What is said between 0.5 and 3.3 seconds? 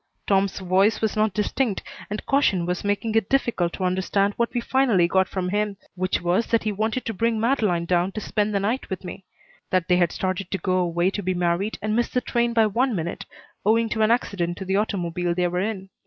voice was not distinct and caution was making it